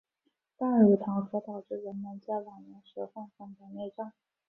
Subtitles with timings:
[0.57, 4.11] 半乳糖可导致人们在老年时患上白内障。